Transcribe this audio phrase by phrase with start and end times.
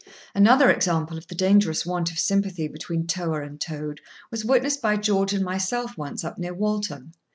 [0.33, 4.97] Another example of the dangerous want of sympathy between tower and towed was witnessed by
[4.97, 7.13] George and myself once up near Walton.